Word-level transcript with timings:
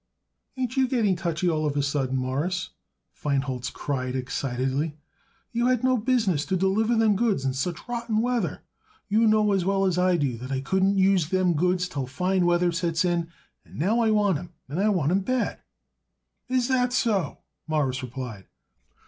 "Ain't 0.57 0.77
you 0.77 0.87
getting 0.87 1.15
touchy 1.15 1.47
all 1.47 1.67
of 1.67 1.77
a 1.77 1.83
sudden, 1.83 2.17
Mawruss?" 2.17 2.71
Feinholz 3.13 3.69
cried 3.71 4.15
excitedly. 4.15 4.97
"You 5.51 5.67
had 5.67 5.83
no 5.83 5.95
business 5.95 6.43
to 6.47 6.57
deliver 6.57 6.95
them 6.95 7.15
goods 7.15 7.45
in 7.45 7.53
such 7.53 7.87
rotten 7.87 8.17
weather. 8.19 8.63
You 9.09 9.27
know 9.27 9.51
as 9.51 9.63
well 9.63 9.85
as 9.85 9.99
I 9.99 10.17
do 10.17 10.37
that 10.37 10.51
I 10.51 10.59
couldn't 10.61 10.97
use 10.97 11.29
them 11.29 11.53
goods 11.53 11.87
till 11.87 12.07
fine 12.07 12.47
weather 12.47 12.71
sets 12.71 13.05
in, 13.05 13.29
and 13.63 13.75
now 13.77 13.99
I 13.99 14.09
want 14.09 14.39
'em, 14.39 14.53
and 14.67 14.79
I 14.79 14.89
want 14.89 15.11
'em 15.11 15.19
bad." 15.19 15.59
"Is 16.49 16.67
that 16.67 16.93
so?" 16.93 17.37
Morris 17.67 18.01
replied. 18.01 18.47